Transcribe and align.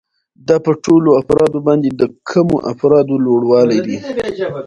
دا 0.47 0.55
په 0.65 0.71
ټولو 0.85 1.09
افرادو 1.21 1.59
باندې 1.67 1.87
د 2.01 2.03
کمو 2.29 2.57
افرادو 2.71 3.15
لوړوالی 3.25 3.79
دی 3.87 3.97